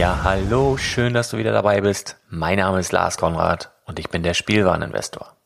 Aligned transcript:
Ja, 0.00 0.20
hallo, 0.24 0.78
schön, 0.78 1.12
dass 1.12 1.28
du 1.28 1.36
wieder 1.36 1.52
dabei 1.52 1.82
bist. 1.82 2.16
Mein 2.30 2.56
Name 2.56 2.80
ist 2.80 2.90
Lars 2.90 3.18
Konrad 3.18 3.70
und 3.84 3.98
ich 3.98 4.08
bin 4.08 4.22
der 4.22 4.32
Spielwareninvestor. 4.32 5.36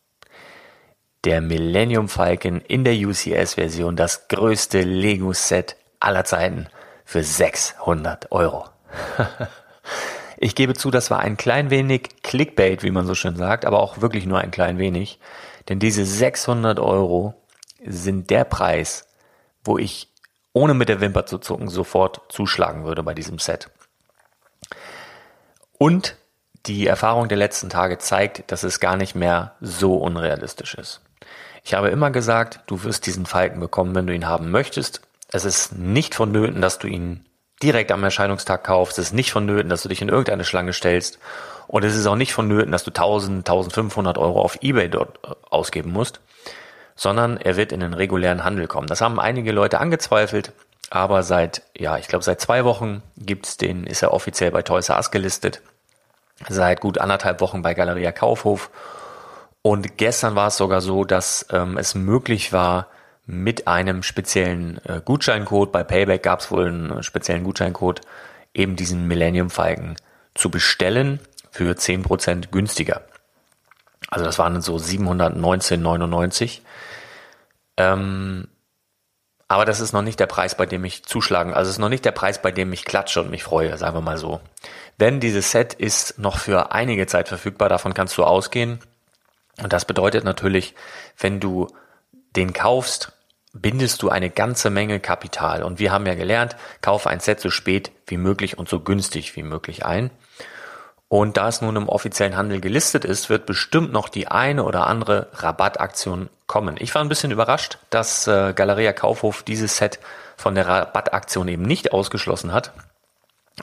Der 1.25 1.41
Millennium 1.41 2.09
Falcon 2.09 2.61
in 2.61 2.85
der 2.85 2.95
UCS-Version, 2.95 3.97
das 3.97 4.29
größte 4.29 4.83
Lego-Set 4.83 5.75
aller 5.99 6.25
Zeiten 6.25 6.69
für 7.05 7.25
600 7.25 8.31
Euro. 8.31 8.67
ich 10.37 10.55
gebe 10.55 10.75
zu, 10.75 10.93
das 10.93 11.11
war 11.11 11.19
ein 11.19 11.37
klein 11.37 11.71
wenig 11.71 12.23
Clickbait, 12.23 12.85
wie 12.85 12.93
man 12.93 13.07
so 13.07 13.17
schön 13.17 13.35
sagt, 13.35 13.65
aber 13.65 13.81
auch 13.81 14.03
wirklich 14.03 14.25
nur 14.25 14.39
ein 14.39 14.53
klein 14.53 14.79
wenig. 14.79 15.19
Denn 15.69 15.81
diese 15.81 16.05
600 16.05 16.79
Euro 16.79 17.35
sind 17.85 18.31
der 18.31 18.45
Preis, 18.45 19.09
wo 19.65 19.79
ich 19.79 20.13
ohne 20.53 20.75
mit 20.75 20.89
der 20.89 21.01
Wimper 21.01 21.27
zu 21.27 21.39
zucken 21.39 21.69
sofort 21.69 22.21
zuschlagen 22.29 22.85
würde 22.85 23.03
bei 23.03 23.15
diesem 23.15 23.41
Set. 23.41 23.69
Und 25.79 26.17
die 26.67 26.87
Erfahrung 26.87 27.29
der 27.29 27.39
letzten 27.39 27.69
Tage 27.69 27.99
zeigt, 27.99 28.51
dass 28.51 28.63
es 28.63 28.81
gar 28.81 28.97
nicht 28.97 29.15
mehr 29.15 29.55
so 29.61 29.97
unrealistisch 29.97 30.75
ist. 30.75 31.01
Ich 31.63 31.75
habe 31.75 31.89
immer 31.89 32.11
gesagt, 32.11 32.61
du 32.67 32.85
wirst 32.85 33.07
diesen 33.07 33.27
Falken 33.27 33.61
bekommen, 33.61 33.95
wenn 33.95 34.07
du 34.07 34.15
ihn 34.15 34.29
haben 34.29 34.51
möchtest. 34.51 35.01
Es 35.29 35.45
ist 35.45 35.73
nicht 35.77 36.15
vonnöten, 36.15 36.61
dass 36.61 36.79
du 36.79 36.87
ihn 36.87 37.25
direkt 37.63 37.93
am 37.93 38.05
Erscheinungstag 38.05 38.65
kaufst. 38.65 38.99
Es 38.99 39.07
ist 39.07 39.13
nicht 39.13 39.33
vonnöten, 39.33 39.71
dass 39.71 39.83
du 39.83 39.89
dich 39.89 40.03
in 40.03 40.09
irgendeine 40.09 40.45
Schlange 40.45 40.73
stellst. 40.73 41.19
Und 41.67 41.85
es 41.85 41.97
ist 41.97 42.07
auch 42.07 42.17
nicht 42.17 42.35
vonnöten, 42.35 42.73
dass 42.73 42.85
du 42.85 42.91
1000, 42.91 43.39
1500 43.39 44.19
Euro 44.19 44.41
auf 44.41 44.59
Ebay 44.61 44.89
dort 44.89 45.19
äh, 45.25 45.35
ausgeben 45.49 45.93
musst, 45.93 46.21
sondern 46.95 47.39
er 47.39 47.57
wird 47.57 47.73
in 47.73 47.81
den 47.81 47.95
regulären 47.95 48.45
Handel 48.45 48.67
kommen. 48.67 48.87
Das 48.87 49.01
haben 49.01 49.19
einige 49.19 49.53
Leute 49.53 49.81
angezweifelt. 49.81 50.53
Aber 50.95 51.25
seit, 51.25 51.63
ja, 51.77 51.99
ich 51.99 52.07
glaube 52.07 52.25
seit 52.25 52.41
zwei 52.41 52.65
Wochen 52.65 53.03
gibt's 53.17 53.57
den, 53.57 53.85
ist 53.85 54.05
er 54.05 54.13
offiziell 54.13 54.53
bei 54.53 54.63
Toys 54.63 54.91
R 54.91 54.97
Us 54.97 55.11
gelistet. 55.11 55.61
Seit 56.49 56.81
gut 56.81 56.99
anderthalb 56.99 57.41
Wochen 57.41 57.63
bei 57.63 57.75
Galeria 57.75 58.13
Kaufhof. 58.13 58.71
Und 59.61 59.99
gestern 59.99 60.37
war 60.37 60.47
es 60.47 60.57
sogar 60.57 60.81
so, 60.81 61.03
dass 61.03 61.49
ähm, 61.51 61.79
es 61.79 61.97
möglich 61.97 62.53
war, 62.53 62.87
mit 63.27 63.67
einem 63.67 64.05
speziellen 64.05 64.79
äh, 64.85 65.01
Gutscheincode, 65.05 65.73
bei 65.73 65.83
Payback 65.83 66.23
gab 66.23 66.39
es 66.39 66.53
wohl 66.53 66.69
einen 66.69 67.03
speziellen 67.03 67.43
Gutscheincode, 67.43 68.01
eben 68.55 68.77
diesen 68.77 69.09
Millennium 69.09 69.51
Falken 69.51 69.97
zu 70.37 70.49
bestellen 70.49 71.19
für 71.51 71.73
10% 71.73 72.53
günstiger. 72.53 73.03
Also 74.11 74.25
das 74.25 74.39
waren 74.39 74.61
so 74.61 74.77
719,99. 74.77 76.61
Ähm, 77.79 78.47
aber 79.49 79.65
das 79.65 79.81
ist 79.81 79.93
noch 79.93 80.03
nicht 80.03 80.19
der 80.21 80.27
Preis, 80.27 80.57
bei 80.57 80.67
dem 80.67 80.85
ich 80.85 81.05
zuschlagen. 81.05 81.53
Also 81.53 81.69
es 81.69 81.77
ist 81.77 81.81
noch 81.81 81.89
nicht 81.89 82.05
der 82.05 82.13
Preis, 82.13 82.41
bei 82.41 82.51
dem 82.51 82.73
ich 82.73 82.85
klatsche 82.85 83.21
und 83.21 83.31
mich 83.31 83.45
freue, 83.45 83.77
sagen 83.77 83.97
wir 83.97 84.01
mal 84.01 84.17
so. 84.17 84.41
Denn 85.01 85.21
dieses 85.21 85.51
Set 85.51 85.75
ist 85.75 86.19
noch 86.19 86.39
für 86.39 86.73
einige 86.73 87.07
Zeit 87.07 87.29
verfügbar, 87.29 87.69
davon 87.69 87.95
kannst 87.95 88.17
du 88.17 88.25
ausgehen. 88.25 88.79
Und 89.63 89.73
das 89.73 89.85
bedeutet 89.85 90.25
natürlich, 90.25 90.75
wenn 91.19 91.41
du 91.41 91.69
den 92.37 92.53
kaufst, 92.53 93.13
bindest 93.53 94.03
du 94.03 94.09
eine 94.09 94.31
ganze 94.31 94.71
Menge 94.71 94.99
Kapital. 94.99 95.63
Und 95.63 95.79
wir 95.79 95.93
haben 95.93 96.07
ja 96.07 96.15
gelernt, 96.15 96.57
kaufe 96.81 97.09
ein 97.09 97.21
Set 97.21 97.41
so 97.41 97.51
spät 97.51 97.93
wie 98.07 98.17
möglich 98.17 98.59
und 98.59 98.69
so 98.69 98.81
günstig 98.81 99.37
wie 99.37 99.43
möglich 99.45 99.85
ein. 99.85 100.11
Und 101.15 101.37
da 101.37 101.47
es 101.47 101.61
nun 101.61 101.77
im 101.77 101.89
offiziellen 101.89 102.37
Handel 102.37 102.61
gelistet 102.61 103.05
ist, 103.05 103.31
wird 103.31 103.47
bestimmt 103.47 103.93
noch 103.93 104.09
die 104.09 104.27
eine 104.27 104.65
oder 104.65 104.89
andere 104.89 105.29
Rabattaktion 105.35 106.29
kommen. 106.49 106.75
Ich 106.81 106.93
war 106.93 107.03
ein 107.03 107.09
bisschen 107.09 107.31
überrascht, 107.31 107.79
dass 107.91 108.27
äh, 108.27 108.53
Galeria 108.53 108.93
Kaufhof 108.93 109.45
dieses 109.45 109.77
Set 109.77 110.01
von 110.37 110.57
der 110.57 110.67
Rabattaktion 110.67 111.47
eben 111.47 111.63
nicht 111.63 111.93
ausgeschlossen 111.93 112.53
hat. 112.53 112.73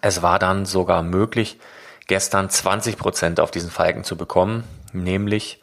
Es 0.02 0.22
war 0.22 0.40
dann 0.40 0.66
sogar 0.66 1.04
möglich, 1.04 1.60
gestern 2.08 2.48
20% 2.48 3.42
auf 3.42 3.52
diesen 3.52 3.70
Falken 3.70 4.06
zu 4.06 4.16
bekommen, 4.16 4.64
nämlich 4.94 5.62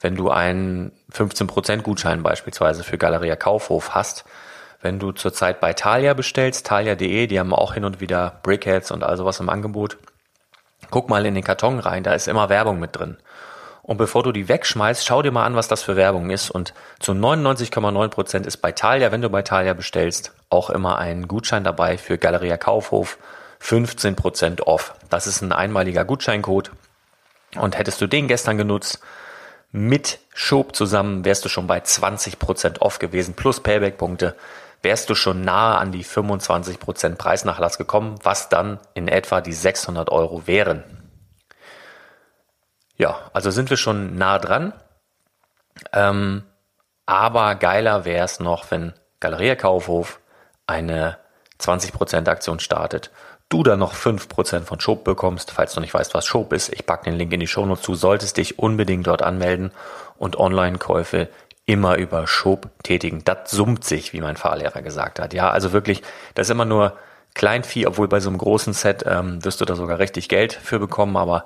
wenn 0.00 0.16
du 0.16 0.30
einen 0.30 0.90
15% 1.12 1.82
Gutschein 1.82 2.22
beispielsweise 2.22 2.82
für 2.82 2.96
Galeria 2.96 3.36
Kaufhof 3.36 3.94
hast. 3.94 4.24
Wenn 4.80 4.98
du 4.98 5.12
zurzeit 5.12 5.60
bei 5.60 5.74
Thalia 5.74 6.14
bestellst, 6.14 6.66
thalia.de, 6.66 7.26
die 7.26 7.38
haben 7.38 7.52
auch 7.52 7.74
hin 7.74 7.84
und 7.84 8.00
wieder 8.00 8.40
Brickheads 8.42 8.90
und 8.90 9.04
all 9.04 9.18
sowas 9.18 9.38
im 9.38 9.50
Angebot, 9.50 9.98
guck 10.90 11.08
mal 11.08 11.26
in 11.26 11.34
den 11.34 11.44
Karton 11.44 11.78
rein, 11.78 12.02
da 12.02 12.14
ist 12.14 12.28
immer 12.28 12.48
Werbung 12.48 12.78
mit 12.78 12.96
drin. 12.96 13.16
Und 13.82 13.98
bevor 13.98 14.24
du 14.24 14.32
die 14.32 14.48
wegschmeißt, 14.48 15.06
schau 15.06 15.22
dir 15.22 15.30
mal 15.30 15.44
an, 15.44 15.54
was 15.54 15.68
das 15.68 15.84
für 15.84 15.94
Werbung 15.94 16.30
ist. 16.30 16.50
Und 16.50 16.74
zu 16.98 17.12
99,9% 17.12 18.44
ist 18.44 18.56
bei 18.56 18.72
Thalia, 18.72 19.12
wenn 19.12 19.22
du 19.22 19.30
bei 19.30 19.42
Thalia 19.42 19.74
bestellst, 19.74 20.32
auch 20.50 20.70
immer 20.70 20.98
ein 20.98 21.28
Gutschein 21.28 21.62
dabei 21.62 21.96
für 21.96 22.18
Galeria 22.18 22.56
Kaufhof. 22.56 23.16
15% 23.62 24.62
off. 24.62 24.94
Das 25.08 25.26
ist 25.26 25.40
ein 25.40 25.52
einmaliger 25.52 26.04
Gutscheincode. 26.04 26.72
Und 27.54 27.78
hättest 27.78 28.00
du 28.00 28.06
den 28.06 28.28
gestern 28.28 28.58
genutzt, 28.58 29.00
mit 29.72 30.18
Schob 30.34 30.74
zusammen, 30.74 31.24
wärst 31.24 31.44
du 31.44 31.48
schon 31.48 31.66
bei 31.66 31.78
20% 31.78 32.80
off 32.80 32.98
gewesen, 32.98 33.34
plus 33.34 33.60
Payback-Punkte, 33.60 34.34
wärst 34.82 35.10
du 35.10 35.14
schon 35.14 35.42
nahe 35.42 35.78
an 35.78 35.92
die 35.92 36.04
25% 36.04 37.16
Preisnachlass 37.16 37.78
gekommen, 37.78 38.16
was 38.22 38.48
dann 38.48 38.78
in 38.94 39.08
etwa 39.08 39.40
die 39.40 39.52
600 39.52 40.10
Euro 40.10 40.46
wären. 40.46 40.84
Ja, 42.96 43.30
also 43.32 43.50
sind 43.50 43.70
wir 43.70 43.76
schon 43.76 44.16
nah 44.16 44.38
dran. 44.38 44.72
Ähm, 45.92 46.44
aber 47.04 47.54
geiler 47.54 48.04
wäre 48.04 48.24
es 48.24 48.40
noch, 48.40 48.70
wenn 48.70 48.94
Galeria 49.20 49.54
Kaufhof 49.54 50.20
eine 50.66 51.18
20% 51.60 52.28
Aktion 52.28 52.60
startet. 52.60 53.10
Du 53.48 53.62
dann 53.62 53.78
noch 53.78 53.94
5% 53.94 54.62
von 54.62 54.80
Schob 54.80 55.04
bekommst, 55.04 55.52
falls 55.52 55.74
du 55.74 55.80
nicht 55.80 55.94
weißt, 55.94 56.14
was 56.14 56.26
Schob 56.26 56.52
ist. 56.52 56.72
Ich 56.72 56.84
packe 56.84 57.04
den 57.04 57.16
Link 57.16 57.32
in 57.32 57.38
die 57.38 57.46
Shownotes 57.46 57.84
zu, 57.84 57.94
solltest 57.94 58.38
dich 58.38 58.58
unbedingt 58.58 59.06
dort 59.06 59.22
anmelden 59.22 59.70
und 60.18 60.36
Online-Käufe 60.36 61.28
immer 61.66 61.96
über 61.96 62.26
Schob 62.26 62.70
tätigen. 62.82 63.22
Das 63.24 63.50
summt 63.50 63.84
sich, 63.84 64.12
wie 64.12 64.20
mein 64.20 64.36
Fahrlehrer 64.36 64.82
gesagt 64.82 65.18
hat. 65.18 65.34
Ja, 65.34 65.50
also 65.50 65.72
wirklich, 65.72 66.02
das 66.34 66.46
ist 66.46 66.52
immer 66.52 66.64
nur 66.64 66.96
Kleinvieh, 67.34 67.86
obwohl 67.86 68.08
bei 68.08 68.20
so 68.20 68.30
einem 68.30 68.38
großen 68.38 68.72
Set 68.72 69.04
ähm, 69.06 69.44
wirst 69.44 69.60
du 69.60 69.64
da 69.64 69.74
sogar 69.74 69.98
richtig 69.98 70.28
Geld 70.28 70.54
für 70.54 70.78
bekommen, 70.78 71.16
aber 71.16 71.44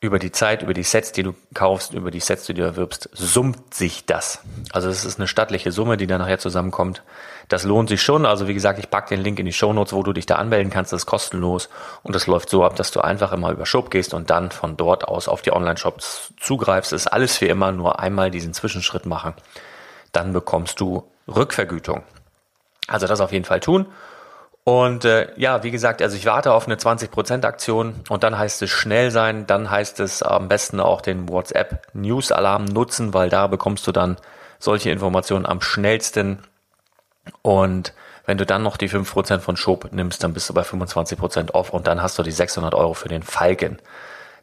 über 0.00 0.18
die 0.18 0.30
Zeit, 0.30 0.62
über 0.62 0.74
die 0.74 0.82
Sets, 0.82 1.12
die 1.12 1.22
du 1.22 1.34
kaufst, 1.54 1.94
über 1.94 2.10
die 2.10 2.20
Sets, 2.20 2.44
die 2.44 2.54
du 2.54 2.62
erwirbst, 2.62 3.08
summt 3.14 3.72
sich 3.72 4.04
das. 4.04 4.40
Also 4.70 4.90
es 4.90 5.06
ist 5.06 5.18
eine 5.18 5.26
stattliche 5.26 5.72
Summe, 5.72 5.96
die 5.96 6.06
dann 6.06 6.20
nachher 6.20 6.38
zusammenkommt. 6.38 7.02
Das 7.48 7.64
lohnt 7.64 7.88
sich 7.88 8.02
schon. 8.02 8.26
Also 8.26 8.46
wie 8.46 8.52
gesagt, 8.52 8.78
ich 8.78 8.90
packe 8.90 9.14
den 9.14 9.22
Link 9.24 9.38
in 9.38 9.46
die 9.46 9.54
Show 9.54 9.72
Notes, 9.72 9.94
wo 9.94 10.02
du 10.02 10.12
dich 10.12 10.26
da 10.26 10.34
anmelden 10.34 10.70
kannst. 10.70 10.92
Das 10.92 11.02
ist 11.02 11.06
kostenlos 11.06 11.70
und 12.02 12.14
das 12.14 12.26
läuft 12.26 12.50
so 12.50 12.62
ab, 12.62 12.76
dass 12.76 12.90
du 12.90 13.00
einfach 13.00 13.32
immer 13.32 13.52
über 13.52 13.64
Shop 13.64 13.90
gehst 13.90 14.12
und 14.12 14.28
dann 14.28 14.50
von 14.50 14.76
dort 14.76 15.08
aus 15.08 15.28
auf 15.28 15.40
die 15.40 15.52
Online-Shops 15.52 16.34
zugreifst. 16.38 16.92
Das 16.92 17.02
ist 17.02 17.06
alles 17.06 17.38
für 17.38 17.46
immer 17.46 17.72
nur 17.72 17.98
einmal 17.98 18.30
diesen 18.30 18.52
Zwischenschritt 18.52 19.06
machen. 19.06 19.32
Dann 20.12 20.34
bekommst 20.34 20.78
du 20.78 21.04
Rückvergütung. 21.26 22.02
Also 22.86 23.06
das 23.06 23.22
auf 23.22 23.32
jeden 23.32 23.46
Fall 23.46 23.60
tun. 23.60 23.86
Und 24.68 25.04
äh, 25.04 25.28
ja, 25.36 25.62
wie 25.62 25.70
gesagt, 25.70 26.02
also 26.02 26.16
ich 26.16 26.26
warte 26.26 26.52
auf 26.52 26.66
eine 26.66 26.74
20% 26.74 27.44
Aktion 27.44 27.94
und 28.08 28.24
dann 28.24 28.36
heißt 28.36 28.62
es 28.62 28.70
schnell 28.70 29.12
sein, 29.12 29.46
dann 29.46 29.70
heißt 29.70 30.00
es 30.00 30.24
am 30.24 30.48
besten 30.48 30.80
auch 30.80 31.02
den 31.02 31.28
WhatsApp 31.28 31.86
News 31.92 32.32
Alarm 32.32 32.64
nutzen, 32.64 33.14
weil 33.14 33.28
da 33.28 33.46
bekommst 33.46 33.86
du 33.86 33.92
dann 33.92 34.16
solche 34.58 34.90
Informationen 34.90 35.46
am 35.46 35.60
schnellsten. 35.60 36.40
Und 37.42 37.94
wenn 38.24 38.38
du 38.38 38.44
dann 38.44 38.64
noch 38.64 38.76
die 38.76 38.90
5% 38.90 39.38
von 39.38 39.56
Schob 39.56 39.92
nimmst, 39.92 40.24
dann 40.24 40.32
bist 40.32 40.48
du 40.48 40.54
bei 40.54 40.62
25% 40.62 41.52
off 41.52 41.70
und 41.70 41.86
dann 41.86 42.02
hast 42.02 42.18
du 42.18 42.24
die 42.24 42.32
600 42.32 42.74
Euro 42.74 42.94
für 42.94 43.08
den 43.08 43.22
Falken. 43.22 43.78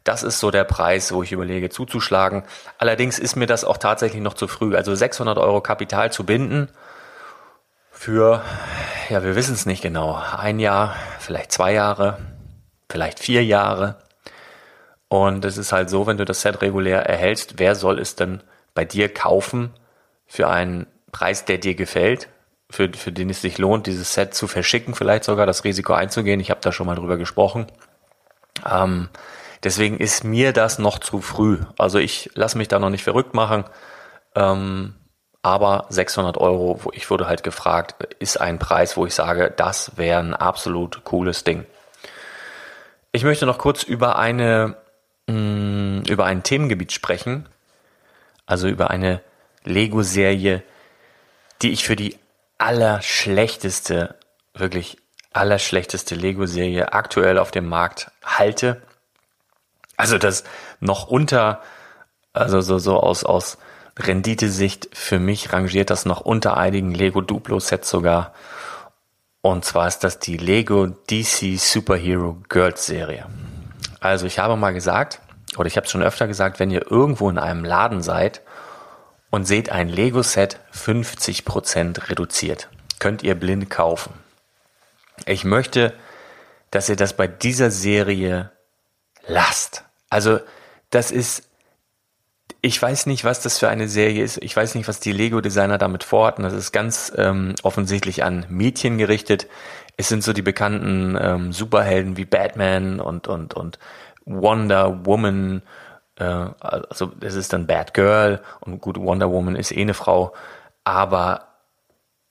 Das 0.04 0.22
ist 0.22 0.40
so 0.40 0.50
der 0.50 0.64
Preis, 0.64 1.12
wo 1.12 1.22
ich 1.22 1.32
überlege 1.32 1.68
zuzuschlagen. 1.68 2.44
Allerdings 2.78 3.18
ist 3.18 3.36
mir 3.36 3.46
das 3.46 3.62
auch 3.62 3.76
tatsächlich 3.76 4.22
noch 4.22 4.32
zu 4.32 4.48
früh. 4.48 4.74
Also 4.74 4.94
600 4.94 5.36
Euro 5.36 5.60
Kapital 5.60 6.10
zu 6.10 6.24
binden 6.24 6.70
für, 7.90 8.42
ja, 9.10 9.22
wir 9.22 9.36
wissen 9.36 9.54
es 9.54 9.66
nicht 9.66 9.82
genau, 9.82 10.20
ein 10.36 10.58
Jahr, 10.58 10.96
vielleicht 11.18 11.52
zwei 11.52 11.72
Jahre, 11.72 12.18
vielleicht 12.88 13.20
vier 13.20 13.44
Jahre. 13.44 13.96
Und 15.08 15.44
es 15.44 15.58
ist 15.58 15.72
halt 15.72 15.90
so, 15.90 16.06
wenn 16.06 16.16
du 16.16 16.24
das 16.24 16.40
Set 16.40 16.62
regulär 16.62 17.06
erhältst, 17.06 17.58
wer 17.58 17.74
soll 17.74 17.98
es 17.98 18.16
denn 18.16 18.42
bei 18.74 18.84
dir 18.84 19.12
kaufen 19.12 19.70
für 20.26 20.48
einen 20.48 20.86
Preis, 21.12 21.44
der 21.44 21.58
dir 21.58 21.74
gefällt, 21.74 22.28
für, 22.70 22.92
für 22.92 23.12
den 23.12 23.30
es 23.30 23.40
sich 23.40 23.58
lohnt, 23.58 23.86
dieses 23.86 24.14
Set 24.14 24.34
zu 24.34 24.48
verschicken, 24.48 24.94
vielleicht 24.94 25.24
sogar 25.24 25.46
das 25.46 25.64
Risiko 25.64 25.92
einzugehen. 25.92 26.40
Ich 26.40 26.50
habe 26.50 26.60
da 26.60 26.72
schon 26.72 26.86
mal 26.86 26.96
drüber 26.96 27.16
gesprochen. 27.16 27.66
Ähm, 28.68 29.08
deswegen 29.62 29.98
ist 29.98 30.24
mir 30.24 30.52
das 30.52 30.78
noch 30.78 30.98
zu 30.98 31.20
früh. 31.20 31.58
Also 31.78 31.98
ich 31.98 32.30
lasse 32.34 32.58
mich 32.58 32.68
da 32.68 32.78
noch 32.78 32.90
nicht 32.90 33.04
verrückt 33.04 33.34
machen. 33.34 33.64
Ähm, 34.34 34.94
aber 35.44 35.84
600 35.90 36.38
Euro, 36.38 36.80
wo 36.82 36.90
ich 36.94 37.10
wurde 37.10 37.26
halt 37.26 37.42
gefragt, 37.42 38.02
ist 38.18 38.40
ein 38.40 38.58
Preis, 38.58 38.96
wo 38.96 39.04
ich 39.04 39.14
sage, 39.14 39.52
das 39.54 39.96
wäre 39.96 40.18
ein 40.18 40.32
absolut 40.32 41.04
cooles 41.04 41.44
Ding. 41.44 41.66
Ich 43.12 43.24
möchte 43.24 43.44
noch 43.44 43.58
kurz 43.58 43.82
über 43.82 44.18
eine, 44.18 44.76
mh, 45.26 45.34
mm, 45.34 46.02
über 46.08 46.24
ein 46.24 46.42
Themengebiet 46.42 46.92
sprechen. 46.92 47.46
Also 48.46 48.68
über 48.68 48.90
eine 48.90 49.20
Lego-Serie, 49.64 50.62
die 51.60 51.72
ich 51.72 51.84
für 51.84 51.96
die 51.96 52.18
allerschlechteste, 52.56 54.14
wirklich 54.54 54.96
allerschlechteste 55.34 56.14
Lego-Serie 56.14 56.94
aktuell 56.94 57.38
auf 57.38 57.50
dem 57.50 57.68
Markt 57.68 58.10
halte. 58.24 58.80
Also 59.98 60.16
das 60.16 60.44
noch 60.80 61.06
unter, 61.06 61.60
also 62.32 62.62
so, 62.62 62.78
so 62.78 62.98
aus, 62.98 63.24
aus 63.24 63.58
Renditesicht 63.98 64.88
für 64.92 65.18
mich 65.18 65.52
rangiert 65.52 65.90
das 65.90 66.04
noch 66.04 66.20
unter 66.20 66.56
einigen 66.56 66.92
Lego 66.92 67.20
Duplo 67.20 67.60
Sets 67.60 67.88
sogar. 67.88 68.34
Und 69.40 69.64
zwar 69.64 69.86
ist 69.86 70.00
das 70.00 70.18
die 70.18 70.36
Lego 70.36 70.86
DC 70.86 71.58
Superhero 71.58 72.38
Girls 72.48 72.86
Serie. 72.86 73.26
Also 74.00 74.26
ich 74.26 74.38
habe 74.38 74.56
mal 74.56 74.72
gesagt, 74.72 75.20
oder 75.56 75.66
ich 75.66 75.76
habe 75.76 75.84
es 75.84 75.90
schon 75.90 76.02
öfter 76.02 76.26
gesagt, 76.26 76.58
wenn 76.58 76.70
ihr 76.70 76.90
irgendwo 76.90 77.30
in 77.30 77.38
einem 77.38 77.64
Laden 77.64 78.02
seid 78.02 78.40
und 79.30 79.44
seht 79.44 79.70
ein 79.70 79.88
Lego 79.88 80.22
Set 80.22 80.58
50% 80.74 82.08
reduziert, 82.10 82.68
könnt 82.98 83.22
ihr 83.22 83.34
blind 83.34 83.70
kaufen. 83.70 84.12
Ich 85.26 85.44
möchte, 85.44 85.94
dass 86.70 86.88
ihr 86.88 86.96
das 86.96 87.16
bei 87.16 87.26
dieser 87.26 87.70
Serie 87.70 88.50
lasst. 89.26 89.84
Also 90.10 90.40
das 90.90 91.10
ist 91.10 91.44
ich 92.64 92.80
weiß 92.80 93.04
nicht, 93.04 93.24
was 93.24 93.42
das 93.42 93.58
für 93.58 93.68
eine 93.68 93.88
Serie 93.88 94.24
ist. 94.24 94.42
Ich 94.42 94.56
weiß 94.56 94.74
nicht, 94.74 94.88
was 94.88 94.98
die 94.98 95.12
Lego-Designer 95.12 95.76
damit 95.76 96.02
vorhatten. 96.02 96.44
Das 96.44 96.54
ist 96.54 96.72
ganz 96.72 97.12
ähm, 97.14 97.54
offensichtlich 97.62 98.24
an 98.24 98.46
Mädchen 98.48 98.96
gerichtet. 98.96 99.48
Es 99.98 100.08
sind 100.08 100.24
so 100.24 100.32
die 100.32 100.40
bekannten 100.40 101.14
ähm, 101.20 101.52
Superhelden 101.52 102.16
wie 102.16 102.24
Batman 102.24 103.00
und 103.00 103.28
und 103.28 103.52
und 103.52 103.78
Wonder 104.24 105.04
Woman. 105.04 105.60
Äh, 106.16 106.24
also 106.24 107.12
es 107.20 107.34
ist 107.34 107.52
dann 107.52 107.66
Batgirl 107.66 108.40
und 108.60 108.80
gut, 108.80 108.96
Wonder 108.98 109.30
Woman 109.30 109.56
ist 109.56 109.70
eh 109.70 109.82
eine 109.82 109.92
Frau, 109.92 110.32
aber 110.84 111.48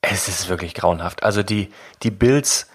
es 0.01 0.27
ist 0.27 0.49
wirklich 0.49 0.73
grauenhaft. 0.73 1.21
Also 1.21 1.43
die 1.43 1.71
die 2.01 2.09
Builds, 2.09 2.71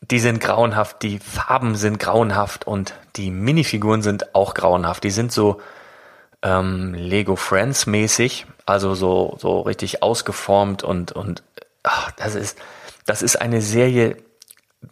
die 0.00 0.18
sind 0.18 0.40
grauenhaft, 0.40 1.02
die 1.02 1.18
Farben 1.18 1.74
sind 1.74 1.98
grauenhaft 1.98 2.66
und 2.66 2.94
die 3.16 3.30
Minifiguren 3.30 4.00
sind 4.00 4.34
auch 4.34 4.54
grauenhaft. 4.54 5.04
Die 5.04 5.10
sind 5.10 5.30
so 5.30 5.60
ähm, 6.42 6.94
Lego 6.94 7.36
Friends 7.36 7.86
mäßig, 7.86 8.46
also 8.66 8.94
so, 8.94 9.36
so 9.38 9.60
richtig 9.60 10.02
ausgeformt 10.02 10.82
und, 10.82 11.12
und 11.12 11.42
ach, 11.82 12.10
das 12.12 12.34
ist, 12.34 12.58
das 13.06 13.22
ist 13.22 13.36
eine 13.36 13.60
Serie, 13.60 14.16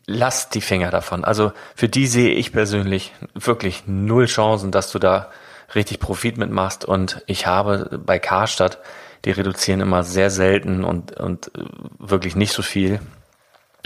lasst 0.07 0.55
die 0.55 0.61
Finger 0.61 0.90
davon. 0.90 1.25
Also 1.25 1.52
für 1.75 1.88
die 1.88 2.07
sehe 2.07 2.35
ich 2.35 2.52
persönlich 2.52 3.12
wirklich 3.35 3.85
null 3.87 4.26
Chancen, 4.26 4.71
dass 4.71 4.93
du 4.93 4.99
da 4.99 5.31
richtig 5.75 6.00
Profit 6.00 6.38
mitmachst 6.38 6.85
und 6.85 7.23
ich 7.26 7.47
habe 7.47 7.99
bei 8.05 8.19
Karstadt, 8.19 8.78
die 9.25 9.31
reduzieren 9.31 9.81
immer 9.81 10.05
sehr 10.05 10.31
selten 10.31 10.85
und, 10.85 11.19
und 11.19 11.50
wirklich 11.99 12.37
nicht 12.37 12.52
so 12.52 12.62
viel. 12.62 13.00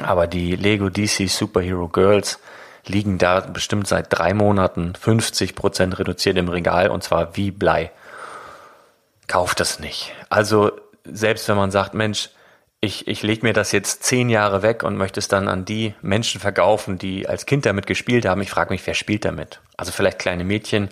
Aber 0.00 0.26
die 0.26 0.57
Lego 0.57 0.88
DC 0.88 1.28
Superhero 1.28 1.88
Girls, 1.88 2.38
liegen 2.87 3.19
da 3.19 3.41
bestimmt 3.41 3.87
seit 3.87 4.07
drei 4.11 4.35
Monaten 4.35 4.95
50 4.95 5.55
Prozent 5.55 5.99
reduziert 5.99 6.37
im 6.37 6.49
Regal 6.49 6.91
und 6.91 7.03
zwar 7.03 7.37
wie 7.37 7.51
Blei. 7.51 7.91
kauft 9.29 9.61
das 9.61 9.79
nicht. 9.79 10.12
Also 10.29 10.73
selbst 11.05 11.49
wenn 11.49 11.57
man 11.57 11.71
sagt, 11.71 11.95
Mensch, 11.95 12.31
ich, 12.85 13.07
ich 13.07 13.23
lege 13.23 13.47
mir 13.47 13.53
das 13.53 13.71
jetzt 13.71 14.03
zehn 14.03 14.29
Jahre 14.29 14.62
weg 14.62 14.83
und 14.83 14.97
möchte 14.97 15.21
es 15.21 15.29
dann 15.29 15.47
an 15.47 15.65
die 15.65 15.95
Menschen 16.03 16.41
verkaufen, 16.41 16.99
die 16.99 17.29
als 17.29 17.47
Kind 17.47 17.65
damit 17.65 17.87
gespielt 17.87 18.27
haben. 18.27 18.43
Ich 18.43 18.51
frage 18.51 18.73
mich, 18.73 18.85
wer 18.85 18.95
spielt 18.95 19.25
damit? 19.25 19.61
Also 19.77 19.93
vielleicht 19.93 20.19
kleine 20.19 20.43
Mädchen. 20.43 20.89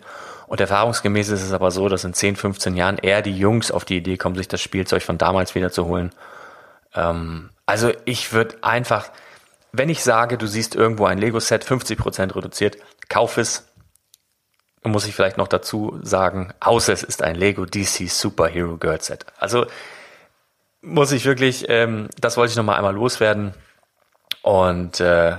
Und 0.47 0.61
erfahrungsgemäß 0.61 1.28
ist 1.30 1.42
es 1.42 1.52
aber 1.52 1.73
so, 1.73 1.88
dass 1.88 2.04
in 2.04 2.14
10, 2.14 2.37
15 2.37 2.76
Jahren 2.76 2.99
eher 2.99 3.23
die 3.23 3.37
Jungs 3.37 3.73
auf 3.73 3.85
die 3.85 3.97
Idee 3.97 4.16
kommen, 4.16 4.37
sich 4.37 4.47
das 4.47 4.61
Spielzeug 4.61 5.02
von 5.02 5.18
damals 5.18 5.56
wieder 5.56 5.73
zu 5.73 5.87
holen. 5.87 6.11
Ähm, 6.94 7.50
also 7.66 7.92
ich 8.04 8.32
würde 8.32 8.56
einfach, 8.62 9.11
wenn 9.72 9.88
ich 9.88 10.02
sage, 10.02 10.38
du 10.38 10.46
siehst 10.46 10.74
irgendwo 10.74 11.06
ein 11.06 11.18
Lego-Set 11.18 11.64
50% 11.64 12.34
reduziert, 12.34 12.76
kauf 13.08 13.36
es. 13.38 13.66
Muss 14.82 15.06
ich 15.06 15.14
vielleicht 15.14 15.36
noch 15.36 15.48
dazu 15.48 15.98
sagen, 16.02 16.54
außer 16.60 16.92
es 16.92 17.02
ist 17.02 17.22
ein 17.22 17.36
Lego 17.36 17.66
DC 17.66 18.08
Superhero 18.08 18.78
Girl 18.78 19.00
Set. 19.00 19.26
Also 19.38 19.66
muss 20.80 21.12
ich 21.12 21.26
wirklich, 21.26 21.66
ähm, 21.68 22.08
das 22.18 22.38
wollte 22.38 22.52
ich 22.52 22.56
noch 22.56 22.64
mal 22.64 22.76
einmal 22.76 22.94
loswerden 22.94 23.52
und 24.42 24.98
äh, 25.00 25.36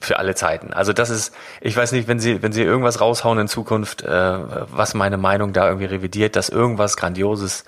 für 0.00 0.18
alle 0.18 0.34
Zeiten. 0.34 0.72
Also 0.72 0.92
das 0.92 1.10
ist, 1.10 1.34
ich 1.60 1.76
weiß 1.76 1.92
nicht, 1.92 2.06
wenn 2.06 2.20
Sie, 2.20 2.42
wenn 2.42 2.52
Sie 2.52 2.62
irgendwas 2.62 3.00
raushauen 3.00 3.38
in 3.38 3.48
Zukunft, 3.48 4.02
äh, 4.02 4.08
was 4.08 4.94
meine 4.94 5.16
Meinung 5.16 5.52
da 5.52 5.66
irgendwie 5.66 5.86
revidiert, 5.86 6.36
dass 6.36 6.50
irgendwas 6.50 6.96
Grandioses 6.96 7.64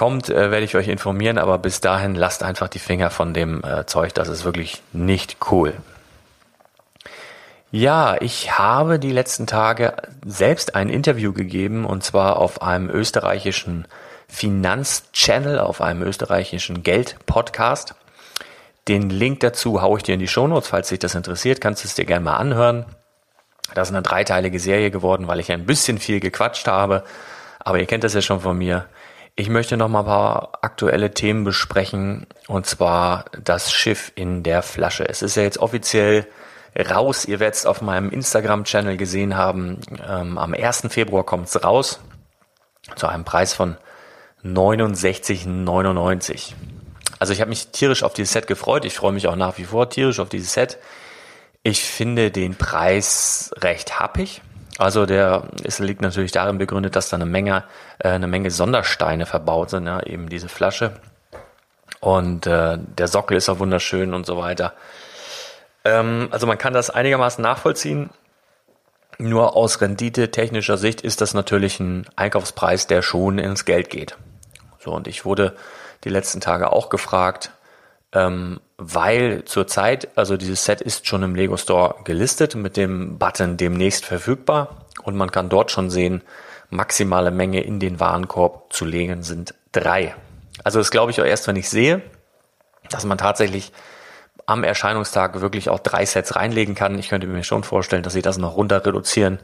kommt, 0.00 0.30
äh, 0.30 0.50
werde 0.50 0.64
ich 0.64 0.76
euch 0.76 0.88
informieren, 0.88 1.36
aber 1.36 1.58
bis 1.58 1.82
dahin 1.82 2.14
lasst 2.14 2.42
einfach 2.42 2.68
die 2.68 2.78
Finger 2.78 3.10
von 3.10 3.34
dem 3.34 3.62
äh, 3.62 3.84
Zeug, 3.84 4.14
das 4.14 4.28
ist 4.28 4.46
wirklich 4.46 4.82
nicht 4.94 5.36
cool. 5.50 5.74
Ja, 7.70 8.16
ich 8.18 8.58
habe 8.58 8.98
die 8.98 9.12
letzten 9.12 9.46
Tage 9.46 9.92
selbst 10.24 10.74
ein 10.74 10.88
Interview 10.88 11.34
gegeben 11.34 11.84
und 11.84 12.02
zwar 12.02 12.38
auf 12.38 12.62
einem 12.62 12.88
österreichischen 12.88 13.86
Finanzchannel, 14.26 15.58
auf 15.58 15.82
einem 15.82 16.00
österreichischen 16.00 16.82
Geld-Podcast. 16.82 17.94
Den 18.88 19.10
Link 19.10 19.40
dazu 19.40 19.82
haue 19.82 19.98
ich 19.98 20.02
dir 20.02 20.14
in 20.14 20.20
die 20.20 20.28
Shownotes, 20.28 20.70
falls 20.70 20.88
dich 20.88 21.00
das 21.00 21.14
interessiert, 21.14 21.60
kannst 21.60 21.84
du 21.84 21.88
es 21.88 21.94
dir 21.94 22.06
gerne 22.06 22.24
mal 22.24 22.38
anhören. 22.38 22.86
Das 23.74 23.90
ist 23.90 23.94
eine 23.94 24.02
dreiteilige 24.02 24.60
Serie 24.60 24.90
geworden, 24.90 25.28
weil 25.28 25.40
ich 25.40 25.52
ein 25.52 25.66
bisschen 25.66 25.98
viel 25.98 26.20
gequatscht 26.20 26.68
habe. 26.68 27.04
Aber 27.58 27.78
ihr 27.78 27.84
kennt 27.86 28.02
das 28.02 28.14
ja 28.14 28.22
schon 28.22 28.40
von 28.40 28.56
mir. 28.56 28.86
Ich 29.40 29.48
möchte 29.48 29.76
noch 29.78 29.88
mal 29.88 30.00
ein 30.00 30.04
paar 30.04 30.58
aktuelle 30.60 31.12
Themen 31.12 31.44
besprechen 31.44 32.26
und 32.46 32.66
zwar 32.66 33.24
das 33.42 33.72
Schiff 33.72 34.12
in 34.14 34.42
der 34.42 34.60
Flasche. 34.60 35.08
Es 35.08 35.22
ist 35.22 35.34
ja 35.34 35.42
jetzt 35.42 35.56
offiziell 35.56 36.26
raus. 36.78 37.24
Ihr 37.24 37.40
werdet 37.40 37.54
es 37.54 37.64
auf 37.64 37.80
meinem 37.80 38.10
Instagram-Channel 38.10 38.98
gesehen 38.98 39.38
haben. 39.38 39.80
Ähm, 40.06 40.36
am 40.36 40.52
1. 40.52 40.88
Februar 40.90 41.24
kommt 41.24 41.48
es 41.48 41.64
raus 41.64 42.00
zu 42.96 43.06
einem 43.06 43.24
Preis 43.24 43.54
von 43.54 43.78
69,99. 44.44 46.52
Also 47.18 47.32
ich 47.32 47.40
habe 47.40 47.48
mich 47.48 47.68
tierisch 47.68 48.02
auf 48.02 48.12
dieses 48.12 48.34
Set 48.34 48.46
gefreut. 48.46 48.84
Ich 48.84 48.92
freue 48.92 49.12
mich 49.12 49.26
auch 49.26 49.36
nach 49.36 49.56
wie 49.56 49.64
vor 49.64 49.88
tierisch 49.88 50.20
auf 50.20 50.28
dieses 50.28 50.52
Set. 50.52 50.76
Ich 51.62 51.82
finde 51.82 52.30
den 52.30 52.56
Preis 52.56 53.54
recht 53.56 54.00
happig. 54.00 54.42
Also 54.80 55.04
der 55.04 55.42
es 55.62 55.78
liegt 55.78 56.00
natürlich 56.00 56.32
darin 56.32 56.56
begründet, 56.56 56.96
dass 56.96 57.10
da 57.10 57.16
eine 57.16 57.26
Menge, 57.26 57.64
äh, 57.98 58.08
eine 58.08 58.26
Menge 58.26 58.50
Sondersteine 58.50 59.26
verbaut 59.26 59.68
sind, 59.68 59.84
ja, 59.84 60.02
eben 60.02 60.30
diese 60.30 60.48
Flasche. 60.48 60.92
Und 62.00 62.46
äh, 62.46 62.78
der 62.78 63.06
Sockel 63.06 63.36
ist 63.36 63.50
auch 63.50 63.58
wunderschön 63.58 64.14
und 64.14 64.24
so 64.24 64.38
weiter. 64.38 64.72
Ähm, 65.84 66.28
also 66.30 66.46
man 66.46 66.56
kann 66.56 66.72
das 66.72 66.88
einigermaßen 66.88 67.42
nachvollziehen. 67.42 68.08
Nur 69.18 69.54
aus 69.54 69.82
Rendite 69.82 70.30
technischer 70.30 70.78
Sicht 70.78 71.02
ist 71.02 71.20
das 71.20 71.34
natürlich 71.34 71.78
ein 71.78 72.06
Einkaufspreis, 72.16 72.86
der 72.86 73.02
schon 73.02 73.38
ins 73.38 73.66
Geld 73.66 73.90
geht. 73.90 74.16
So, 74.78 74.92
und 74.92 75.08
ich 75.08 75.26
wurde 75.26 75.56
die 76.04 76.08
letzten 76.08 76.40
Tage 76.40 76.72
auch 76.72 76.88
gefragt, 76.88 77.50
ähm, 78.12 78.60
weil 78.76 79.44
zurzeit, 79.44 80.08
also 80.16 80.36
dieses 80.36 80.64
Set 80.64 80.80
ist 80.80 81.06
schon 81.06 81.22
im 81.22 81.34
Lego 81.34 81.56
Store 81.56 81.96
gelistet 82.04 82.54
mit 82.54 82.76
dem 82.76 83.18
Button 83.18 83.56
demnächst 83.56 84.04
verfügbar 84.04 84.86
und 85.02 85.16
man 85.16 85.30
kann 85.30 85.48
dort 85.48 85.70
schon 85.70 85.90
sehen, 85.90 86.22
maximale 86.70 87.30
Menge 87.30 87.62
in 87.62 87.80
den 87.80 88.00
Warenkorb 88.00 88.72
zu 88.72 88.84
legen 88.84 89.22
sind 89.22 89.54
drei. 89.72 90.14
Also 90.64 90.78
das 90.78 90.90
glaube 90.90 91.10
ich 91.10 91.20
auch 91.20 91.24
erst, 91.24 91.46
wenn 91.46 91.56
ich 91.56 91.68
sehe, 91.68 92.02
dass 92.88 93.04
man 93.04 93.18
tatsächlich 93.18 93.72
am 94.46 94.64
Erscheinungstag 94.64 95.40
wirklich 95.40 95.68
auch 95.68 95.78
drei 95.78 96.04
Sets 96.04 96.34
reinlegen 96.34 96.74
kann. 96.74 96.98
Ich 96.98 97.08
könnte 97.08 97.26
mir 97.26 97.44
schon 97.44 97.62
vorstellen, 97.62 98.02
dass 98.02 98.14
sie 98.14 98.22
das 98.22 98.38
noch 98.38 98.56
runter 98.56 98.84
reduzieren. 98.84 99.38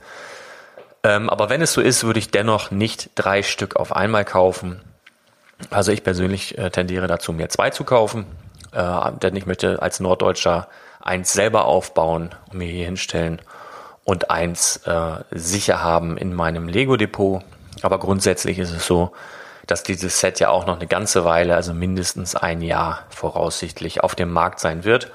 Ähm, 1.04 1.30
aber 1.30 1.48
wenn 1.48 1.62
es 1.62 1.72
so 1.72 1.80
ist, 1.80 2.04
würde 2.04 2.18
ich 2.18 2.30
dennoch 2.30 2.70
nicht 2.70 3.10
drei 3.14 3.42
Stück 3.42 3.76
auf 3.76 3.94
einmal 3.94 4.24
kaufen, 4.24 4.80
also 5.70 5.92
ich 5.92 6.02
persönlich 6.02 6.58
äh, 6.58 6.70
tendiere 6.70 7.06
dazu, 7.06 7.32
mir 7.32 7.48
zwei 7.48 7.70
zu 7.70 7.84
kaufen, 7.84 8.26
äh, 8.76 9.12
denn 9.22 9.34
ich 9.36 9.46
möchte 9.46 9.80
als 9.82 10.00
Norddeutscher 10.00 10.68
eins 11.00 11.32
selber 11.32 11.64
aufbauen 11.64 12.34
und 12.50 12.58
mir 12.58 12.68
hier 12.68 12.84
hinstellen 12.84 13.40
und 14.04 14.30
eins 14.30 14.78
äh, 14.86 15.24
sicher 15.30 15.82
haben 15.82 16.16
in 16.16 16.34
meinem 16.34 16.68
Lego-Depot. 16.68 17.42
Aber 17.82 17.98
grundsätzlich 17.98 18.58
ist 18.58 18.72
es 18.72 18.86
so, 18.86 19.12
dass 19.66 19.82
dieses 19.82 20.20
Set 20.20 20.38
ja 20.40 20.48
auch 20.50 20.66
noch 20.66 20.76
eine 20.76 20.86
ganze 20.86 21.24
Weile, 21.24 21.56
also 21.56 21.74
mindestens 21.74 22.36
ein 22.36 22.60
Jahr 22.60 23.04
voraussichtlich 23.08 24.02
auf 24.02 24.14
dem 24.14 24.32
Markt 24.32 24.60
sein 24.60 24.84
wird. 24.84 25.10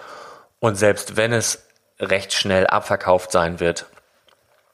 Und 0.60 0.76
selbst 0.76 1.16
wenn 1.16 1.32
es 1.32 1.66
recht 2.00 2.34
schnell 2.34 2.68
abverkauft 2.68 3.32
sein 3.32 3.60
wird, 3.60 3.86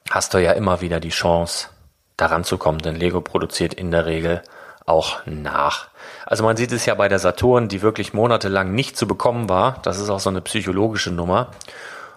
hast 0.09 0.33
du 0.33 0.39
ja 0.39 0.53
immer 0.53 0.81
wieder 0.81 0.99
die 0.99 1.09
Chance, 1.09 1.69
daran 2.15 2.43
zu 2.43 2.57
kommen, 2.57 2.79
denn 2.79 2.95
Lego 2.95 3.21
produziert 3.21 3.75
in 3.75 3.91
der 3.91 4.07
Regel 4.07 4.41
auch 4.87 5.19
nach. 5.25 5.89
Also 6.25 6.43
man 6.43 6.57
sieht 6.57 6.71
es 6.71 6.85
ja 6.85 6.95
bei 6.95 7.07
der 7.07 7.19
Saturn, 7.19 7.67
die 7.67 7.83
wirklich 7.83 8.13
monatelang 8.13 8.73
nicht 8.73 8.97
zu 8.97 9.07
bekommen 9.07 9.49
war. 9.49 9.79
Das 9.83 9.99
ist 9.99 10.09
auch 10.09 10.19
so 10.19 10.29
eine 10.29 10.41
psychologische 10.41 11.11
Nummer. 11.11 11.51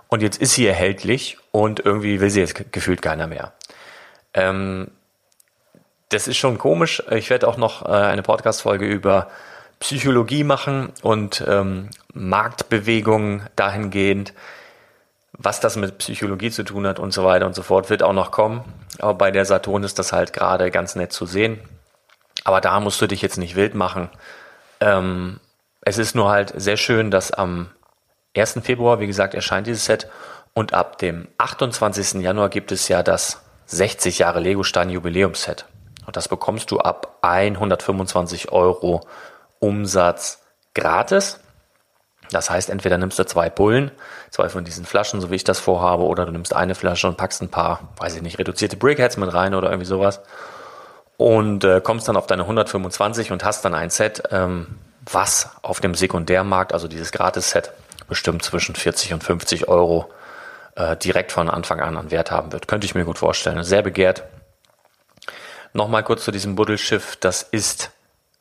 Und 0.09 0.23
jetzt 0.23 0.41
ist 0.41 0.55
sie 0.55 0.67
erhältlich 0.67 1.37
und 1.53 1.81
irgendwie 1.81 2.21
will 2.21 2.31
sie 2.31 2.41
jetzt 2.41 2.73
gefühlt 2.73 3.03
keiner 3.03 3.27
mehr. 3.27 3.53
Ähm, 4.35 4.91
das 6.09 6.27
ist 6.27 6.37
schon 6.37 6.59
komisch. 6.59 7.03
Ich 7.11 7.31
werde 7.31 7.47
auch 7.47 7.57
noch 7.57 7.85
äh, 7.87 7.93
eine 7.93 8.23
Podcast-Folge 8.23 8.87
über 8.87 9.29
Psychologie 9.81 10.45
machen 10.45 10.93
und 11.03 11.45
ähm, 11.47 11.91
Marktbewegungen 12.12 13.49
dahingehend, 13.57 14.35
was 15.33 15.61
das 15.61 15.77
mit 15.77 15.99
Psychologie 15.99 16.50
zu 16.50 16.65
tun 16.65 16.87
hat 16.87 16.99
und 16.99 17.12
so 17.12 17.25
weiter 17.25 17.47
und 17.47 17.55
so 17.55 17.62
fort, 17.62 17.91
wird 17.91 18.03
auch 18.03 18.12
noch 18.12 18.31
kommen. 18.31 18.62
Aber 18.99 19.15
bei 19.15 19.31
der 19.31 19.45
Saturn 19.45 19.83
ist 19.85 19.99
das 19.99 20.12
halt 20.12 20.33
gerade 20.33 20.71
ganz 20.71 20.97
nett 20.97 21.12
zu 21.12 21.27
sehen. 21.27 21.61
Aber 22.50 22.61
da 22.61 22.80
musst 22.80 23.00
du 23.00 23.07
dich 23.07 23.23
jetzt 23.23 23.38
nicht 23.38 23.54
wild 23.54 23.76
machen. 23.76 24.09
Ähm, 24.80 25.38
es 25.83 25.99
ist 25.99 26.16
nur 26.16 26.30
halt 26.30 26.52
sehr 26.57 26.76
schön, 26.76 27.12
dass 27.12 27.30
am 27.30 27.71
1. 28.37 28.59
Februar, 28.64 28.99
wie 28.99 29.07
gesagt, 29.07 29.35
erscheint 29.35 29.69
dieses 29.69 29.85
Set 29.85 30.09
und 30.52 30.75
ab 30.75 30.99
dem 30.99 31.28
28. 31.38 32.21
Januar 32.21 32.49
gibt 32.49 32.73
es 32.73 32.88
ja 32.88 33.04
das 33.04 33.40
60 33.66 34.19
Jahre 34.19 34.40
Lego 34.40 34.64
Stein 34.64 34.90
Jubiläumsset. 34.90 35.66
Und 36.07 36.16
das 36.16 36.26
bekommst 36.26 36.73
du 36.73 36.80
ab 36.80 37.19
125 37.23 38.50
Euro 38.50 39.07
Umsatz 39.61 40.42
gratis. 40.75 41.38
Das 42.33 42.50
heißt, 42.50 42.69
entweder 42.69 42.99
nimmst 42.99 43.16
du 43.16 43.25
zwei 43.26 43.49
Pullen, 43.49 43.92
zwei 44.33 44.49
von 44.49 44.64
diesen 44.64 44.85
Flaschen, 44.85 45.21
so 45.21 45.30
wie 45.30 45.37
ich 45.37 45.45
das 45.45 45.61
vorhabe, 45.61 46.02
oder 46.02 46.26
du 46.26 46.33
nimmst 46.33 46.52
eine 46.52 46.75
Flasche 46.75 47.07
und 47.07 47.16
packst 47.16 47.42
ein 47.42 47.49
paar, 47.49 47.90
weiß 47.99 48.16
ich 48.16 48.23
nicht, 48.23 48.40
reduzierte 48.40 48.76
Brickheads 48.76 49.19
mit 49.19 49.33
rein 49.33 49.54
oder 49.54 49.69
irgendwie 49.69 49.87
sowas 49.87 50.21
und 51.21 51.65
äh, 51.65 51.83
kommst 51.83 52.09
dann 52.09 52.17
auf 52.17 52.27
deine 52.27 52.45
125 52.45 53.31
und 53.31 53.45
hast 53.45 53.62
dann 53.67 53.75
ein 53.75 53.91
Set, 53.91 54.23
ähm, 54.31 54.79
was 55.05 55.50
auf 55.61 55.81
dem 55.81 55.95
Sekundärmarkt, 55.95 56.73
also 56.73 56.89
dieses 56.89 57.12
Gratis-Set, 57.12 57.73
bestimmt 58.09 58.43
zwischen 58.43 58.75
40 58.75 59.12
und 59.12 59.23
50 59.23 59.69
Euro 59.69 60.11
äh, 60.77 60.97
direkt 60.97 61.31
von 61.31 61.50
Anfang 61.50 61.81
an 61.81 61.99
an 61.99 62.11
Wert 62.11 62.31
haben 62.31 62.53
wird. 62.53 62.69
Könnte 62.69 62.87
ich 62.87 62.95
mir 62.95 63.05
gut 63.05 63.19
vorstellen. 63.19 63.62
Sehr 63.65 63.83
begehrt. 63.83 64.23
Nochmal 65.75 66.05
kurz 66.05 66.25
zu 66.25 66.31
diesem 66.31 66.57
Buddelschiff. 66.57 67.17
Das 67.17 67.43
ist 67.43 67.91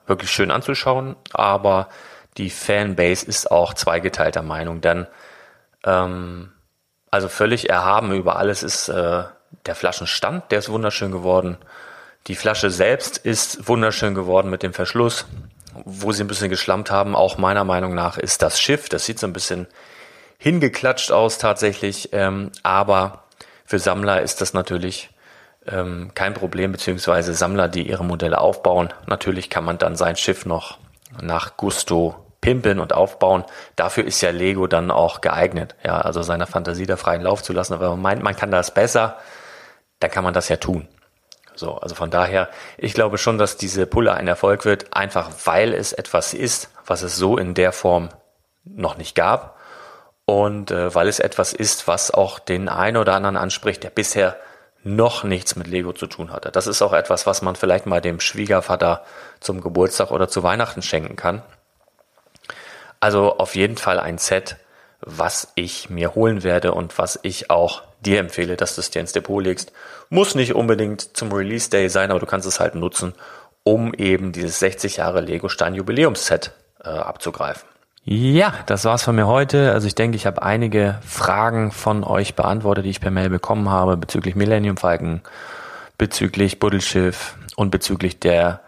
wirklich 0.07 0.31
schön 0.31 0.49
anzuschauen, 0.49 1.17
aber 1.33 1.89
die 2.37 2.49
Fanbase 2.49 3.25
ist 3.25 3.51
auch 3.51 3.73
zweigeteilter 3.73 4.41
Meinung, 4.41 4.79
denn 4.79 5.05
ähm, 5.83 6.53
also 7.11 7.27
völlig 7.27 7.69
erhaben 7.69 8.13
über 8.13 8.37
alles 8.37 8.63
ist 8.63 8.87
äh, 8.87 9.23
der 9.65 9.75
Flaschenstand, 9.75 10.49
der 10.51 10.59
ist 10.59 10.69
wunderschön 10.69 11.11
geworden. 11.11 11.57
Die 12.29 12.35
Flasche 12.35 12.69
selbst 12.69 13.17
ist 13.17 13.67
wunderschön 13.67 14.13
geworden 14.13 14.51
mit 14.51 14.61
dem 14.61 14.71
Verschluss. 14.71 15.25
Wo 15.83 16.11
sie 16.11 16.23
ein 16.23 16.27
bisschen 16.27 16.51
geschlammt 16.51 16.91
haben, 16.91 17.15
auch 17.15 17.39
meiner 17.39 17.63
Meinung 17.63 17.95
nach, 17.95 18.19
ist 18.19 18.43
das 18.43 18.61
Schiff. 18.61 18.87
Das 18.87 19.05
sieht 19.05 19.17
so 19.17 19.25
ein 19.25 19.33
bisschen 19.33 19.65
hingeklatscht 20.37 21.11
aus 21.11 21.39
tatsächlich, 21.39 22.09
ähm, 22.11 22.51
aber 22.61 23.23
für 23.65 23.79
Sammler 23.79 24.21
ist 24.21 24.41
das 24.41 24.53
natürlich 24.53 25.09
ähm, 25.65 26.11
kein 26.13 26.35
Problem, 26.35 26.71
beziehungsweise 26.71 27.33
Sammler, 27.33 27.67
die 27.67 27.89
ihre 27.89 28.05
Modelle 28.05 28.37
aufbauen. 28.37 28.93
Natürlich 29.07 29.49
kann 29.49 29.65
man 29.65 29.79
dann 29.79 29.95
sein 29.95 30.15
Schiff 30.15 30.45
noch 30.45 30.77
nach 31.19 31.57
Gusto 31.57 32.27
pimpen 32.41 32.79
und 32.79 32.93
aufbauen. 32.93 33.43
Dafür 33.75 34.05
ist 34.05 34.21
ja 34.21 34.29
Lego 34.29 34.67
dann 34.67 34.91
auch 34.91 35.21
geeignet, 35.21 35.75
ja, 35.83 35.99
also 35.99 36.21
seiner 36.21 36.45
Fantasie 36.45 36.85
da 36.85 36.95
freien 36.95 37.23
Lauf 37.23 37.41
zu 37.41 37.53
lassen. 37.53 37.73
Aber 37.73 37.89
man 37.89 38.01
meint, 38.01 38.23
man 38.23 38.35
kann 38.35 38.51
das 38.51 38.71
besser, 38.71 39.17
dann 39.99 40.11
kann 40.11 40.23
man 40.23 40.35
das 40.35 40.47
ja 40.47 40.57
tun. 40.57 40.87
So, 41.59 41.75
also 41.75 41.93
von 41.93 42.09
daher, 42.09 42.47
ich 42.77 42.93
glaube 42.93 43.17
schon, 43.17 43.37
dass 43.37 43.57
diese 43.57 43.85
Pulle 43.85 44.13
ein 44.13 44.29
Erfolg 44.29 44.63
wird, 44.63 44.93
einfach 44.93 45.29
weil 45.43 45.73
es 45.73 45.91
etwas 45.91 46.33
ist, 46.33 46.69
was 46.85 47.01
es 47.01 47.17
so 47.17 47.37
in 47.37 47.53
der 47.53 47.73
Form 47.73 48.07
noch 48.63 48.95
nicht 48.95 49.13
gab 49.13 49.57
und 50.23 50.71
äh, 50.71 50.95
weil 50.95 51.09
es 51.09 51.19
etwas 51.19 51.51
ist, 51.51 51.85
was 51.85 52.11
auch 52.11 52.39
den 52.39 52.69
einen 52.69 52.95
oder 52.95 53.13
anderen 53.13 53.35
anspricht, 53.35 53.83
der 53.83 53.89
bisher 53.89 54.37
noch 54.83 55.25
nichts 55.25 55.57
mit 55.57 55.67
Lego 55.67 55.91
zu 55.91 56.07
tun 56.07 56.31
hatte. 56.31 56.49
Das 56.49 56.65
ist 56.65 56.81
auch 56.81 56.93
etwas, 56.93 57.25
was 57.25 57.41
man 57.41 57.57
vielleicht 57.57 57.85
mal 57.85 57.99
dem 57.99 58.21
Schwiegervater 58.21 59.03
zum 59.41 59.59
Geburtstag 59.59 60.11
oder 60.11 60.29
zu 60.29 60.43
Weihnachten 60.43 60.81
schenken 60.81 61.17
kann. 61.17 61.41
Also 63.01 63.37
auf 63.37 63.55
jeden 63.55 63.75
Fall 63.75 63.99
ein 63.99 64.17
Set, 64.17 64.55
was 65.17 65.51
ich 65.55 65.89
mir 65.89 66.15
holen 66.15 66.43
werde 66.43 66.73
und 66.73 66.97
was 66.97 67.19
ich 67.23 67.49
auch 67.49 67.83
dir 68.05 68.19
empfehle, 68.19 68.55
dass 68.55 68.75
du 68.75 68.81
es 68.81 68.91
dir 68.91 68.99
ins 68.99 69.11
Depot 69.11 69.43
legst. 69.43 69.71
Muss 70.09 70.35
nicht 70.35 70.55
unbedingt 70.55 71.15
zum 71.17 71.31
Release 71.31 71.69
Day 71.69 71.89
sein, 71.89 72.11
aber 72.11 72.19
du 72.19 72.25
kannst 72.25 72.47
es 72.47 72.59
halt 72.59 72.75
nutzen, 72.75 73.13
um 73.63 73.93
eben 73.93 74.31
dieses 74.31 74.59
60 74.59 74.97
Jahre 74.97 75.21
Lego 75.21 75.49
Stein 75.49 75.75
Jubiläumsset 75.75 76.51
äh, 76.83 76.89
abzugreifen. 76.89 77.67
Ja, 78.03 78.53
das 78.65 78.85
war's 78.85 79.03
von 79.03 79.15
mir 79.15 79.27
heute. 79.27 79.73
Also 79.73 79.85
ich 79.85 79.95
denke, 79.95 80.15
ich 80.15 80.25
habe 80.25 80.41
einige 80.41 80.99
Fragen 81.05 81.71
von 81.71 82.03
euch 82.03 82.35
beantwortet, 82.35 82.85
die 82.85 82.89
ich 82.89 83.01
per 83.01 83.11
Mail 83.11 83.29
bekommen 83.29 83.69
habe 83.69 83.97
bezüglich 83.97 84.35
Millennium 84.35 84.77
Falcon, 84.77 85.21
bezüglich 85.97 86.59
Buddelschiff 86.59 87.35
und 87.55 87.69
bezüglich 87.69 88.19
der 88.19 88.61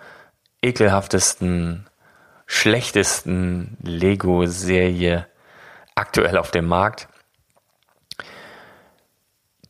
ekelhaftesten, 0.62 1.88
schlechtesten 2.46 3.78
Lego-Serie 3.82 5.26
aktuell 6.02 6.38
auf 6.38 6.50
dem 6.50 6.66
Markt. 6.66 7.08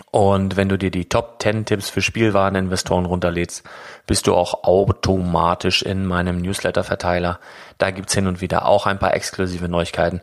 Und 0.09 0.55
wenn 0.55 0.69
du 0.69 0.77
dir 0.77 0.89
die 0.89 1.09
Top 1.09 1.41
10 1.41 1.65
Tipps 1.65 1.89
für 1.89 2.01
Spielwareninvestoren 2.01 3.05
runterlädst, 3.05 3.63
bist 4.07 4.27
du 4.27 4.33
auch 4.33 4.63
automatisch 4.63 5.83
in 5.83 6.05
meinem 6.05 6.37
Newsletter-Verteiler. 6.37 7.39
Da 7.77 7.91
gibt's 7.91 8.13
hin 8.13 8.27
und 8.27 8.39
wieder 8.41 8.65
auch 8.65 8.87
ein 8.87 8.99
paar 8.99 9.13
exklusive 9.13 9.67
Neuigkeiten. 9.67 10.21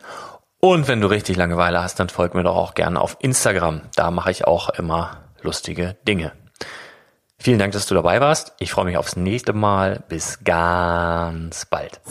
Und 0.59 0.87
wenn 0.87 1.01
du 1.01 1.07
richtig 1.07 1.37
Langeweile 1.37 1.81
hast, 1.81 1.99
dann 1.99 2.09
folg 2.09 2.33
mir 2.33 2.43
doch 2.43 2.55
auch 2.55 2.73
gerne 2.73 2.99
auf 2.99 3.17
Instagram. 3.19 3.81
Da 3.95 4.09
mache 4.11 4.31
ich 4.31 4.45
auch 4.45 4.69
immer 4.69 5.17
lustige 5.41 5.95
Dinge. 6.07 6.33
Vielen 7.41 7.57
Dank, 7.57 7.71
dass 7.71 7.85
du 7.85 7.95
dabei 7.95 8.19
warst. 8.19 8.53
Ich 8.59 8.71
freue 8.71 8.85
mich 8.85 8.97
aufs 8.97 9.15
nächste 9.15 9.53
Mal. 9.53 10.03
Bis 10.09 10.39
ganz 10.43 11.65
bald. 11.65 12.01